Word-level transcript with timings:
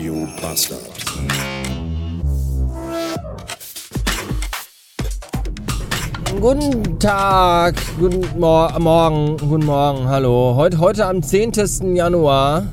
Radio 0.00 0.26
Bastard. 0.40 0.80
Guten 6.40 6.98
Tag, 6.98 7.74
guten 7.98 8.40
Mor 8.40 8.78
Morgen, 8.80 9.36
guten 9.36 9.66
Morgen, 9.66 10.08
hallo. 10.08 10.54
Heute, 10.56 10.78
heute 10.78 11.04
am 11.04 11.22
10. 11.22 11.94
Januar 11.94 12.68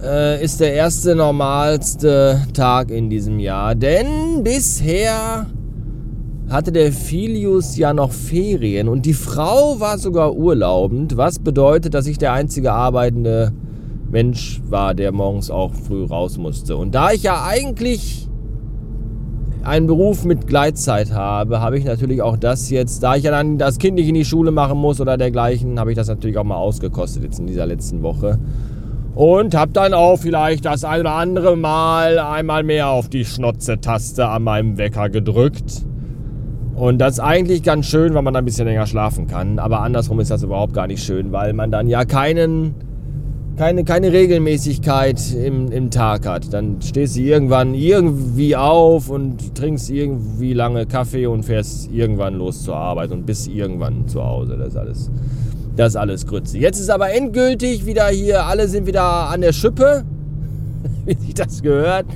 äh, 0.00 0.44
ist 0.44 0.60
der 0.60 0.74
erste 0.74 1.16
normalste 1.16 2.40
Tag 2.54 2.92
in 2.92 3.10
diesem 3.10 3.40
Jahr, 3.40 3.74
denn 3.74 4.44
bisher 4.44 5.46
hatte 6.48 6.70
der 6.70 6.92
Filius 6.92 7.76
ja 7.76 7.92
noch 7.92 8.12
Ferien 8.12 8.88
und 8.88 9.06
die 9.06 9.14
Frau 9.14 9.80
war 9.80 9.98
sogar 9.98 10.36
urlaubend, 10.36 11.16
was 11.16 11.40
bedeutet, 11.40 11.94
dass 11.94 12.06
ich 12.06 12.16
der 12.16 12.32
einzige 12.32 12.72
arbeitende 12.72 13.52
Mensch 14.12 14.60
war, 14.68 14.94
der 14.94 15.10
morgens 15.10 15.50
auch 15.50 15.72
früh 15.74 16.04
raus 16.04 16.36
musste. 16.36 16.76
Und 16.76 16.94
da 16.94 17.12
ich 17.12 17.22
ja 17.22 17.44
eigentlich 17.44 18.28
einen 19.64 19.86
Beruf 19.86 20.24
mit 20.24 20.46
Gleitzeit 20.46 21.12
habe, 21.12 21.60
habe 21.60 21.78
ich 21.78 21.84
natürlich 21.84 22.20
auch 22.20 22.36
das 22.36 22.68
jetzt, 22.68 23.02
da 23.02 23.16
ich 23.16 23.24
ja 23.24 23.30
dann 23.30 23.58
das 23.58 23.78
Kind 23.78 23.94
nicht 23.94 24.08
in 24.08 24.14
die 24.14 24.24
Schule 24.24 24.50
machen 24.50 24.78
muss 24.78 25.00
oder 25.00 25.16
dergleichen, 25.16 25.80
habe 25.80 25.92
ich 25.92 25.96
das 25.96 26.08
natürlich 26.08 26.36
auch 26.36 26.44
mal 26.44 26.56
ausgekostet 26.56 27.22
jetzt 27.22 27.38
in 27.38 27.46
dieser 27.46 27.64
letzten 27.64 28.02
Woche. 28.02 28.38
Und 29.14 29.54
habe 29.54 29.72
dann 29.72 29.94
auch 29.94 30.18
vielleicht 30.18 30.64
das 30.66 30.84
ein 30.84 31.00
oder 31.00 31.12
andere 31.12 31.56
Mal 31.56 32.18
einmal 32.18 32.64
mehr 32.64 32.88
auf 32.88 33.08
die 33.08 33.24
Schnotze-Taste 33.24 34.28
an 34.28 34.42
meinem 34.42 34.78
Wecker 34.78 35.08
gedrückt. 35.08 35.84
Und 36.74 36.98
das 36.98 37.14
ist 37.14 37.20
eigentlich 37.20 37.62
ganz 37.62 37.86
schön, 37.86 38.14
weil 38.14 38.22
man 38.22 38.34
dann 38.34 38.42
ein 38.42 38.46
bisschen 38.46 38.66
länger 38.66 38.86
schlafen 38.86 39.26
kann. 39.26 39.58
Aber 39.58 39.80
andersrum 39.80 40.20
ist 40.20 40.30
das 40.30 40.42
überhaupt 40.42 40.74
gar 40.74 40.86
nicht 40.86 41.02
schön, 41.02 41.30
weil 41.30 41.52
man 41.52 41.70
dann 41.70 41.88
ja 41.88 42.04
keinen, 42.04 42.74
keine, 43.62 43.84
keine 43.84 44.12
Regelmäßigkeit 44.12 45.34
im, 45.34 45.70
im 45.70 45.92
Tag 45.92 46.26
hat. 46.26 46.52
Dann 46.52 46.82
stehst 46.82 47.14
du 47.14 47.20
irgendwann 47.20 47.74
irgendwie 47.74 48.56
auf 48.56 49.08
und 49.08 49.54
trinkst 49.54 49.88
irgendwie 49.88 50.52
lange 50.52 50.84
Kaffee 50.84 51.26
und 51.26 51.44
fährst 51.44 51.88
irgendwann 51.92 52.34
los 52.34 52.64
zur 52.64 52.74
Arbeit 52.74 53.12
und 53.12 53.24
bist 53.24 53.46
irgendwann 53.46 54.08
zu 54.08 54.24
Hause. 54.24 54.56
Das 54.56 54.70
ist 54.70 54.76
alles, 54.76 55.10
das 55.76 55.88
ist 55.90 55.96
alles 55.96 56.26
Grütze. 56.26 56.58
Jetzt 56.58 56.80
ist 56.80 56.90
aber 56.90 57.14
endgültig 57.14 57.86
wieder 57.86 58.08
hier, 58.08 58.46
alle 58.46 58.66
sind 58.66 58.88
wieder 58.88 59.04
an 59.04 59.42
der 59.42 59.52
Schippe, 59.52 60.02
wie 61.04 61.14
sich 61.14 61.34
das 61.34 61.62
gehört. 61.62 62.06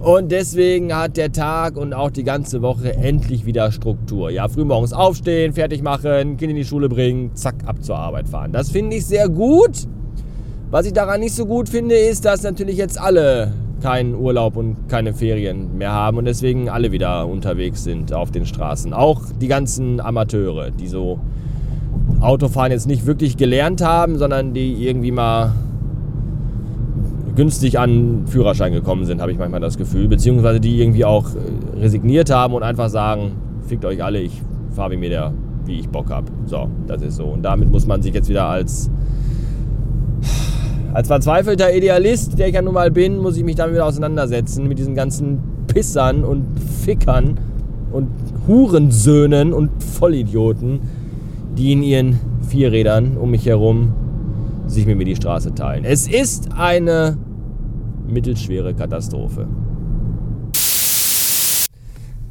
Und 0.00 0.32
deswegen 0.32 0.96
hat 0.96 1.18
der 1.18 1.30
Tag 1.30 1.76
und 1.76 1.92
auch 1.92 2.10
die 2.10 2.24
ganze 2.24 2.62
Woche 2.62 2.94
endlich 2.94 3.44
wieder 3.44 3.70
Struktur. 3.70 4.30
Ja, 4.30 4.48
frühmorgens 4.48 4.94
aufstehen, 4.94 5.52
fertig 5.52 5.82
machen, 5.82 6.38
Kind 6.38 6.52
in 6.52 6.56
die 6.56 6.64
Schule 6.64 6.88
bringen, 6.88 7.32
zack, 7.34 7.56
ab 7.66 7.84
zur 7.84 7.98
Arbeit 7.98 8.30
fahren. 8.30 8.52
Das 8.52 8.70
finde 8.70 8.96
ich 8.96 9.04
sehr 9.04 9.28
gut. 9.28 9.86
Was 10.68 10.84
ich 10.84 10.92
daran 10.92 11.20
nicht 11.20 11.34
so 11.34 11.46
gut 11.46 11.68
finde, 11.68 11.94
ist, 11.94 12.24
dass 12.24 12.42
natürlich 12.42 12.76
jetzt 12.76 13.00
alle 13.00 13.52
keinen 13.82 14.16
Urlaub 14.16 14.56
und 14.56 14.88
keine 14.88 15.14
Ferien 15.14 15.78
mehr 15.78 15.92
haben 15.92 16.18
und 16.18 16.24
deswegen 16.24 16.68
alle 16.68 16.90
wieder 16.90 17.28
unterwegs 17.28 17.84
sind 17.84 18.12
auf 18.12 18.32
den 18.32 18.46
Straßen. 18.46 18.92
Auch 18.92 19.22
die 19.40 19.46
ganzen 19.46 20.00
Amateure, 20.00 20.72
die 20.72 20.88
so 20.88 21.20
Autofahren 22.20 22.72
jetzt 22.72 22.88
nicht 22.88 23.06
wirklich 23.06 23.36
gelernt 23.36 23.80
haben, 23.80 24.18
sondern 24.18 24.54
die 24.54 24.88
irgendwie 24.88 25.12
mal 25.12 25.52
günstig 27.36 27.78
an 27.78 28.26
Führerschein 28.26 28.72
gekommen 28.72 29.04
sind, 29.04 29.20
habe 29.20 29.30
ich 29.30 29.38
manchmal 29.38 29.60
das 29.60 29.78
Gefühl. 29.78 30.08
Beziehungsweise 30.08 30.58
die 30.58 30.80
irgendwie 30.80 31.04
auch 31.04 31.26
äh, 31.28 31.78
resigniert 31.80 32.30
haben 32.30 32.54
und 32.54 32.64
einfach 32.64 32.88
sagen, 32.88 33.32
fickt 33.68 33.84
euch 33.84 34.02
alle, 34.02 34.20
ich 34.20 34.42
fahre 34.74 34.92
wie 34.92 34.96
mir 34.96 35.10
der, 35.10 35.32
wie 35.64 35.78
ich 35.78 35.88
Bock 35.88 36.10
habe. 36.10 36.26
So, 36.46 36.68
das 36.88 37.02
ist 37.02 37.16
so. 37.16 37.26
Und 37.26 37.42
damit 37.42 37.70
muss 37.70 37.86
man 37.86 38.02
sich 38.02 38.14
jetzt 38.14 38.28
wieder 38.28 38.48
als 38.48 38.90
als 40.96 41.08
verzweifelter 41.08 41.76
Idealist, 41.76 42.38
der 42.38 42.48
ich 42.48 42.54
ja 42.54 42.62
nun 42.62 42.72
mal 42.72 42.90
bin, 42.90 43.18
muss 43.18 43.36
ich 43.36 43.44
mich 43.44 43.54
damit 43.54 43.74
wieder 43.74 43.84
auseinandersetzen 43.84 44.66
mit 44.66 44.78
diesen 44.78 44.94
ganzen 44.94 45.40
Pissern 45.66 46.24
und 46.24 46.46
Fickern 46.58 47.38
und 47.92 48.08
Hurensöhnen 48.48 49.52
und 49.52 49.84
Vollidioten, 49.84 50.80
die 51.54 51.72
in 51.72 51.82
ihren 51.82 52.18
Vierrädern 52.48 53.18
um 53.18 53.30
mich 53.30 53.44
herum 53.44 53.92
sich 54.68 54.86
mit 54.86 54.96
mir 54.96 55.04
die 55.04 55.16
Straße 55.16 55.54
teilen. 55.54 55.84
Es 55.84 56.08
ist 56.08 56.52
eine 56.56 57.18
mittelschwere 58.08 58.72
Katastrophe. 58.72 59.46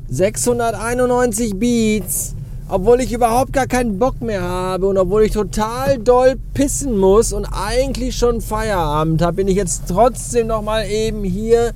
691 0.08 1.54
Beats, 1.60 2.36
obwohl 2.68 3.00
ich 3.02 3.14
überhaupt 3.14 3.54
gar 3.54 3.68
keinen 3.68 4.00
Bock 4.00 4.22
mehr 4.22 4.42
habe 4.42 4.88
und 4.88 4.98
obwohl 4.98 5.24
ich 5.24 5.32
total 5.32 6.00
doll 6.00 6.36
pissen 6.54 6.98
muss 6.98 7.32
und 7.32 7.46
eigentlich 7.46 8.16
schon 8.16 8.42
Feierabend 8.42 9.22
habe, 9.22 9.38
bin 9.38 9.48
ich 9.48 9.56
jetzt 9.56 9.84
trotzdem 9.88 10.48
noch 10.48 10.64
mal 10.64 10.86
eben 10.88 11.24
hier 11.24 11.74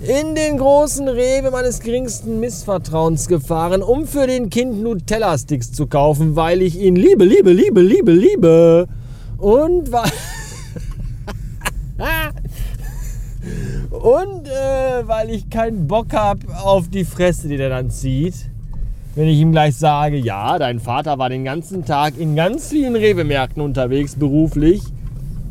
in 0.00 0.34
den 0.34 0.56
großen 0.56 1.06
Rewe 1.08 1.50
meines 1.50 1.80
geringsten 1.80 2.40
Missvertrauens 2.40 3.28
gefahren, 3.28 3.82
um 3.82 4.06
für 4.06 4.26
den 4.26 4.50
Kind 4.50 4.82
Nutella-Sticks 4.82 5.72
zu 5.72 5.86
kaufen, 5.86 6.36
weil 6.36 6.62
ich 6.62 6.80
ihn 6.80 6.96
liebe, 6.96 7.24
liebe, 7.24 7.52
liebe, 7.52 7.80
liebe, 7.82 8.12
liebe. 8.12 8.88
Und 9.38 9.92
weil... 9.92 10.10
Und 13.90 14.46
äh, 14.46 15.06
weil 15.06 15.30
ich 15.30 15.50
keinen 15.50 15.86
Bock 15.86 16.14
habe 16.14 16.40
auf 16.62 16.88
die 16.88 17.04
Fresse, 17.04 17.48
die 17.48 17.58
der 17.58 17.68
dann 17.68 17.90
zieht. 17.90 18.49
Wenn 19.16 19.26
ich 19.26 19.40
ihm 19.40 19.50
gleich 19.50 19.76
sage, 19.76 20.16
ja, 20.16 20.56
dein 20.58 20.78
Vater 20.78 21.18
war 21.18 21.28
den 21.28 21.44
ganzen 21.44 21.84
Tag 21.84 22.16
in 22.16 22.36
ganz 22.36 22.68
vielen 22.68 22.94
Rewe-Märkten 22.94 23.60
unterwegs, 23.60 24.14
beruflich, 24.14 24.82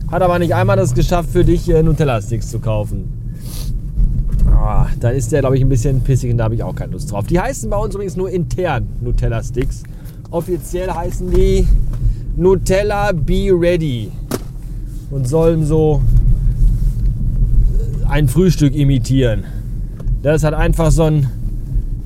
hat 0.09 0.22
aber 0.22 0.40
nicht 0.40 0.56
einmal 0.56 0.78
das 0.78 0.94
geschafft, 0.94 1.30
für 1.31 1.44
dich 1.44 1.69
äh, 1.69 1.84
Nutella-Sticks 1.84 2.50
zu 2.50 2.59
kaufen. 2.59 3.12
Oh, 4.48 4.86
dann 5.02 5.14
ist 5.14 5.31
der, 5.34 5.42
glaube 5.42 5.58
ich, 5.58 5.62
ein 5.62 5.69
bisschen 5.69 6.02
pissig 6.02 6.31
und 6.31 6.38
da 6.38 6.46
habe 6.46 6.56
ich 6.56 6.64
auch 6.64 6.74
keine 6.74 6.94
Lust 6.94 7.12
drauf. 7.12 7.28
Die 7.28 7.40
heißen 7.40 7.69
bei 7.69 7.78
uns 7.78 7.96
übrigens 7.96 8.16
nur 8.16 8.30
intern 8.30 8.88
Nutella-Sticks. 9.02 9.84
Offiziell 10.31 10.90
heißen 10.90 11.30
die 11.30 11.68
Nutella 12.38 13.12
Be 13.12 13.50
Ready 13.52 14.09
und 15.12 15.28
sollen 15.28 15.66
so 15.66 16.02
ein 18.08 18.30
Frühstück 18.30 18.74
imitieren. 18.74 19.44
Das 20.24 20.44
halt 20.44 20.53
einfach 20.53 20.92
so 20.92 21.03
ein 21.03 21.28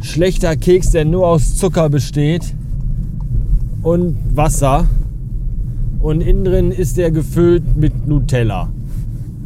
schlechter 0.04 0.56
Keks, 0.56 0.92
der 0.92 1.06
nur 1.06 1.28
aus 1.28 1.56
Zucker 1.56 1.90
besteht 1.90 2.54
und 3.82 4.18
Wasser. 4.36 4.88
Und 6.02 6.22
innen 6.22 6.44
drin 6.44 6.72
ist 6.72 6.98
der 6.98 7.12
gefüllt 7.12 7.78
mit 7.78 8.08
Nutella. 8.08 8.70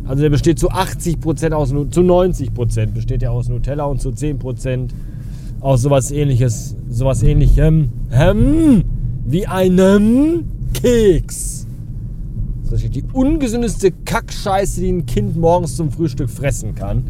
Also 0.06 0.24
der 0.24 0.30
besteht 0.30 0.58
zu 0.58 0.72
80% 0.72 1.52
aus, 1.52 1.70
zu 1.70 2.02
90% 2.02 2.88
besteht 2.88 3.22
er 3.22 3.32
aus 3.32 3.50
Nutella 3.50 3.86
und 3.86 4.02
zu 4.02 4.10
10% 4.10 4.90
aus 5.60 5.82
sowas 5.82 6.12
ähnliches, 6.12 6.76
sowas 6.90 7.22
ähnlichem, 7.24 7.90
ähm, 8.12 8.84
wie 9.26 9.46
einem 9.46 10.46
Keks. 10.74 11.68
Das 12.70 12.84
ist 12.84 12.96
die 12.96 13.04
ungesündeste 13.14 13.92
Kackscheiße, 13.92 14.82
die 14.82 14.92
ein 14.92 15.06
Kind 15.06 15.38
morgens 15.38 15.76
zum 15.76 15.92
Frühstück 15.92 16.30
fressen 16.30 16.74
kann. 16.74 17.04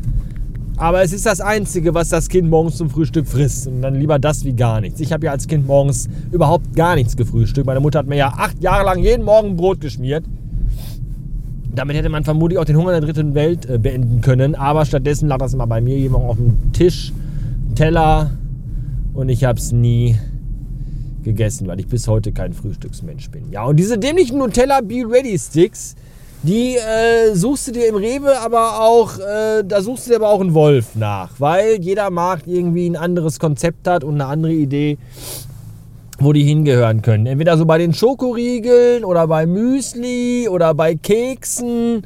Aber 0.77 1.01
es 1.01 1.11
ist 1.11 1.25
das 1.25 1.41
Einzige, 1.41 1.95
was 1.95 2.09
das 2.09 2.29
Kind 2.29 2.49
morgens 2.49 2.77
zum 2.77 2.91
Frühstück 2.91 3.27
frisst. 3.27 3.67
Und 3.67 3.81
dann 3.81 3.95
lieber 3.95 4.19
das 4.19 4.45
wie 4.45 4.53
gar 4.53 4.79
nichts. 4.79 4.99
Ich 4.99 5.11
habe 5.11 5.25
ja 5.25 5.31
als 5.31 5.47
Kind 5.47 5.65
morgens 5.65 6.07
überhaupt 6.31 6.75
gar 6.75 6.95
nichts 6.95 7.17
gefrühstückt. 7.17 7.65
Meine 7.65 7.79
Mutter 7.79 7.99
hat 7.99 8.07
mir 8.07 8.17
ja 8.17 8.29
acht 8.29 8.61
Jahre 8.61 8.85
lang 8.85 8.99
jeden 8.99 9.25
Morgen 9.25 9.55
Brot 9.57 9.81
geschmiert. 9.81 10.23
Damit 11.73 11.95
hätte 11.95 12.09
man 12.09 12.23
vermutlich 12.23 12.59
auch 12.59 12.65
den 12.65 12.77
Hunger 12.77 12.91
der 12.91 13.01
dritten 13.01 13.33
Welt 13.33 13.67
äh, 13.67 13.79
beenden 13.79 14.21
können. 14.21 14.53
Aber 14.53 14.85
stattdessen 14.85 15.27
lag 15.27 15.39
das 15.39 15.55
immer 15.55 15.65
bei 15.65 15.81
mir 15.81 15.97
jemand 15.97 16.25
auf 16.25 16.37
dem 16.37 16.71
Tisch, 16.73 17.11
Teller. 17.73 18.31
Und 19.15 19.29
ich 19.29 19.43
habe 19.45 19.57
es 19.57 19.71
nie 19.71 20.15
gegessen, 21.23 21.67
weil 21.67 21.79
ich 21.79 21.87
bis 21.87 22.07
heute 22.07 22.31
kein 22.31 22.53
Frühstücksmensch 22.53 23.31
bin. 23.31 23.51
Ja, 23.51 23.65
und 23.65 23.77
diese 23.77 23.97
dämlichen 23.97 24.37
Nutella 24.37 24.81
Be 24.81 25.03
Ready 25.07 25.37
Sticks, 25.39 25.95
die 26.47 26.77
äh, 26.77 27.35
suchst 27.35 27.67
du 27.67 27.71
dir 27.73 27.87
im 27.87 27.95
Rewe, 27.95 28.39
aber 28.39 28.81
auch, 28.81 29.19
äh, 29.19 29.63
da 29.65 29.81
suchst 29.81 30.07
du 30.07 30.11
dir 30.11 30.15
aber 30.15 30.29
auch 30.29 30.39
einen 30.39 30.53
Wolf 30.53 30.95
nach, 30.95 31.31
weil 31.39 31.81
jeder 31.81 32.09
Markt 32.09 32.47
irgendwie 32.47 32.89
ein 32.89 32.95
anderes 32.95 33.39
Konzept 33.39 33.87
hat 33.87 34.03
und 34.03 34.15
eine 34.15 34.25
andere 34.25 34.53
Idee, 34.53 34.97
wo 36.19 36.31
die 36.31 36.43
hingehören 36.43 37.01
können. 37.01 37.25
Entweder 37.25 37.57
so 37.57 37.65
bei 37.65 37.77
den 37.77 37.93
Schokoriegeln 37.93 39.03
oder 39.03 39.27
bei 39.27 39.45
Müsli 39.45 40.47
oder 40.49 40.73
bei 40.73 40.95
Keksen 40.95 42.03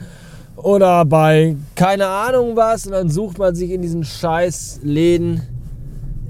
oder 0.57 1.05
bei 1.05 1.55
keine 1.75 2.07
Ahnung 2.07 2.55
was 2.55 2.87
und 2.87 2.93
dann 2.93 3.09
sucht 3.09 3.37
man 3.37 3.53
sich 3.53 3.71
in 3.71 3.81
diesen 3.81 4.03
scheiß 4.03 4.79
Läden 4.83 5.43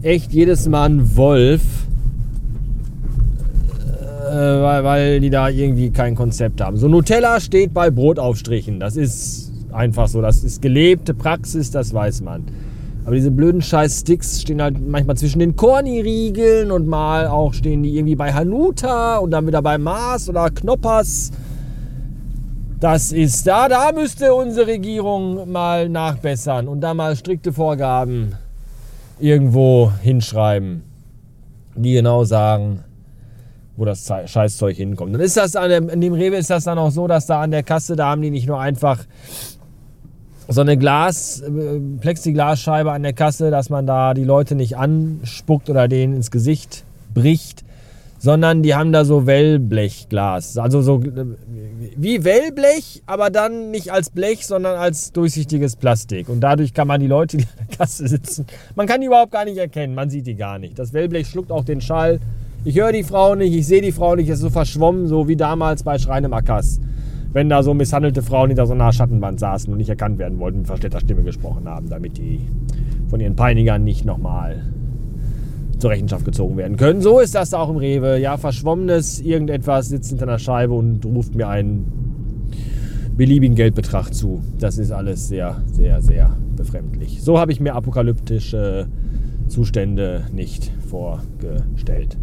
echt 0.01 0.33
jedes 0.33 0.67
Mal 0.67 0.85
einen 0.85 1.15
Wolf 1.15 1.61
äh, 4.31 4.61
weil, 4.61 4.83
weil 4.83 5.19
die 5.19 5.29
da 5.29 5.49
irgendwie 5.49 5.91
kein 5.91 6.15
Konzept 6.15 6.61
haben. 6.61 6.77
So 6.77 6.87
Nutella 6.87 7.39
steht 7.41 7.73
bei 7.73 7.89
Brotaufstrichen. 7.89 8.79
Das 8.79 8.95
ist 8.95 9.51
einfach 9.73 10.07
so. 10.07 10.21
Das 10.21 10.43
ist 10.43 10.61
gelebte 10.61 11.13
Praxis, 11.13 11.69
das 11.69 11.93
weiß 11.93 12.21
man. 12.21 12.45
Aber 13.03 13.15
diese 13.15 13.31
blöden 13.31 13.61
scheiß 13.61 14.01
Sticks 14.01 14.41
stehen 14.41 14.61
halt 14.61 14.75
manchmal 14.79 15.17
zwischen 15.17 15.39
den 15.39 15.55
Korni-Riegeln 15.55 16.71
und 16.71 16.87
mal 16.87 17.27
auch 17.27 17.53
stehen 17.53 17.83
die 17.83 17.97
irgendwie 17.97 18.15
bei 18.15 18.31
Hanuta 18.31 19.17
und 19.17 19.31
dann 19.31 19.47
wieder 19.47 19.61
bei 19.61 19.77
Mars 19.77 20.29
oder 20.29 20.49
Knoppers. 20.49 21.31
Das 22.79 23.11
ist 23.11 23.45
da, 23.45 23.67
da 23.67 23.91
müsste 23.91 24.33
unsere 24.33 24.67
Regierung 24.67 25.51
mal 25.51 25.89
nachbessern 25.89 26.67
und 26.67 26.81
da 26.81 26.93
mal 26.93 27.15
strikte 27.15 27.51
Vorgaben 27.53 28.33
irgendwo 29.19 29.91
hinschreiben, 30.01 30.83
die 31.75 31.93
genau 31.93 32.23
sagen, 32.23 32.83
wo 33.81 33.85
das 33.85 34.07
Scheißzeug 34.25 34.77
hinkommt. 34.77 35.15
Und 35.15 35.21
ist 35.21 35.37
das 35.37 35.55
an 35.55 35.69
dem, 35.69 35.89
in 35.89 36.01
dem 36.01 36.13
Rewe 36.13 36.37
ist 36.37 36.51
das 36.51 36.65
dann 36.65 36.77
auch 36.77 36.91
so, 36.91 37.07
dass 37.07 37.25
da 37.25 37.41
an 37.41 37.49
der 37.49 37.63
Kasse, 37.63 37.95
da 37.95 38.09
haben 38.09 38.21
die 38.21 38.29
nicht 38.29 38.47
nur 38.47 38.59
einfach 38.59 38.99
so 40.47 40.61
eine 40.61 40.77
Glas, 40.77 41.41
äh, 41.41 41.79
Plexiglasscheibe 41.99 42.91
an 42.91 43.01
der 43.01 43.13
Kasse, 43.13 43.49
dass 43.49 43.71
man 43.71 43.87
da 43.87 44.13
die 44.13 44.23
Leute 44.23 44.53
nicht 44.53 44.77
anspuckt 44.77 45.67
oder 45.69 45.87
denen 45.87 46.13
ins 46.13 46.29
Gesicht 46.29 46.83
bricht, 47.11 47.63
sondern 48.19 48.61
die 48.61 48.75
haben 48.75 48.91
da 48.91 49.03
so 49.03 49.25
Wellblechglas. 49.25 50.59
Also 50.59 50.83
so 50.83 51.01
äh, 51.01 51.25
wie 51.95 52.23
Wellblech, 52.23 53.01
aber 53.07 53.31
dann 53.31 53.71
nicht 53.71 53.91
als 53.91 54.11
Blech, 54.11 54.45
sondern 54.45 54.77
als 54.77 55.11
durchsichtiges 55.11 55.75
Plastik. 55.75 56.29
Und 56.29 56.41
dadurch 56.41 56.75
kann 56.75 56.87
man 56.87 57.01
die 57.01 57.07
Leute, 57.07 57.37
die 57.37 57.45
an 57.45 57.65
der 57.67 57.77
Kasse 57.77 58.07
sitzen, 58.07 58.45
man 58.75 58.85
kann 58.85 59.01
die 59.01 59.07
überhaupt 59.07 59.31
gar 59.31 59.45
nicht 59.45 59.57
erkennen, 59.57 59.95
man 59.95 60.11
sieht 60.11 60.27
die 60.27 60.35
gar 60.35 60.59
nicht. 60.59 60.77
Das 60.77 60.93
Wellblech 60.93 61.27
schluckt 61.27 61.51
auch 61.51 61.65
den 61.65 61.81
Schall. 61.81 62.19
Ich 62.63 62.77
höre 62.77 62.91
die 62.91 63.03
Frau 63.03 63.35
nicht, 63.35 63.53
ich 63.53 63.65
sehe 63.65 63.81
die 63.81 63.91
Frau 63.91 64.15
nicht, 64.15 64.29
es 64.29 64.35
ist 64.35 64.41
so 64.41 64.49
verschwommen, 64.49 65.07
so 65.07 65.27
wie 65.27 65.35
damals 65.35 65.83
bei 65.83 65.97
Schreinemackas 65.97 66.79
wenn 67.33 67.49
da 67.49 67.63
so 67.63 67.73
misshandelte 67.73 68.21
Frauen 68.21 68.49
hinter 68.49 68.65
so 68.65 68.73
einer 68.73 68.91
Schattenwand 68.91 69.39
saßen 69.39 69.71
und 69.71 69.77
nicht 69.77 69.89
erkannt 69.89 70.19
werden 70.19 70.39
wollten, 70.39 70.59
mit 70.59 70.67
verstellter 70.67 70.99
Stimme 70.99 71.23
gesprochen 71.23 71.67
haben, 71.67 71.89
damit 71.89 72.17
die 72.17 72.41
von 73.09 73.19
ihren 73.19 73.35
Peinigern 73.35 73.83
nicht 73.83 74.05
nochmal 74.05 74.65
zur 75.77 75.91
Rechenschaft 75.91 76.25
gezogen 76.25 76.57
werden 76.57 76.77
können. 76.77 77.01
So 77.01 77.19
ist 77.19 77.33
das 77.33 77.53
auch 77.53 77.69
im 77.69 77.77
Rewe. 77.77 78.19
Ja, 78.19 78.37
verschwommenes 78.37 79.19
irgendetwas 79.21 79.89
sitzt 79.89 80.09
hinter 80.09 80.27
einer 80.27 80.39
Scheibe 80.39 80.73
und 80.73 81.05
ruft 81.05 81.33
mir 81.33 81.47
einen 81.47 81.85
beliebigen 83.15 83.55
Geldbetrag 83.55 84.13
zu. 84.13 84.41
Das 84.59 84.77
ist 84.77 84.91
alles 84.91 85.27
sehr, 85.27 85.61
sehr, 85.71 86.01
sehr 86.01 86.35
befremdlich. 86.55 87.21
So 87.23 87.39
habe 87.39 87.51
ich 87.51 87.59
mir 87.59 87.75
apokalyptische 87.75 88.87
Zustände 89.51 90.25
nicht 90.31 90.71
vorgestellt. 90.89 92.17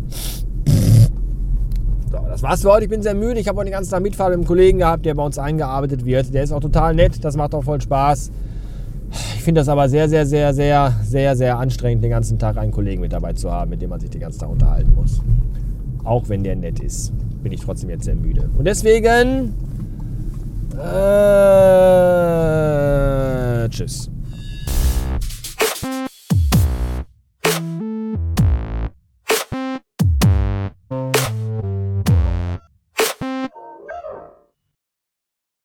So, 2.10 2.16
das 2.26 2.42
war's 2.42 2.62
für 2.62 2.70
heute. 2.70 2.84
Ich 2.84 2.90
bin 2.90 3.02
sehr 3.02 3.14
müde. 3.14 3.38
Ich 3.38 3.46
habe 3.48 3.58
heute 3.58 3.66
den 3.66 3.74
ganzen 3.74 3.90
Tag 3.90 4.02
Mitfahrt 4.02 4.30
mit 4.30 4.38
einem 4.38 4.46
Kollegen 4.46 4.78
gehabt, 4.78 5.04
der 5.04 5.14
bei 5.14 5.22
uns 5.22 5.38
eingearbeitet 5.38 6.06
wird. 6.06 6.32
Der 6.32 6.42
ist 6.42 6.52
auch 6.52 6.60
total 6.60 6.94
nett. 6.94 7.22
Das 7.22 7.36
macht 7.36 7.54
auch 7.54 7.64
voll 7.64 7.82
Spaß. 7.82 8.32
Ich 9.10 9.42
finde 9.42 9.60
das 9.60 9.68
aber 9.68 9.90
sehr, 9.90 10.08
sehr, 10.08 10.24
sehr, 10.26 10.54
sehr, 10.54 10.94
sehr, 11.04 11.36
sehr 11.36 11.58
anstrengend, 11.58 12.02
den 12.02 12.10
ganzen 12.10 12.38
Tag 12.38 12.56
einen 12.56 12.72
Kollegen 12.72 13.02
mit 13.02 13.12
dabei 13.12 13.34
zu 13.34 13.50
haben, 13.50 13.70
mit 13.70 13.82
dem 13.82 13.90
man 13.90 14.00
sich 14.00 14.08
den 14.10 14.22
ganzen 14.22 14.40
Tag 14.40 14.48
unterhalten 14.50 14.94
muss. 14.94 15.20
Auch 16.04 16.28
wenn 16.30 16.42
der 16.42 16.56
nett 16.56 16.80
ist, 16.80 17.12
bin 17.42 17.52
ich 17.52 17.60
trotzdem 17.60 17.90
jetzt 17.90 18.04
sehr 18.04 18.16
müde. 18.16 18.48
Und 18.56 18.64
deswegen. 18.64 19.54
Äh, 20.78 20.78
tschüss. 23.68 24.10